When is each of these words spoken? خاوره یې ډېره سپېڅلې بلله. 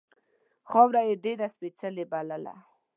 خاوره 0.69 1.01
یې 1.09 1.15
ډېره 1.23 1.47
سپېڅلې 1.55 2.05
بلله. 2.11 2.55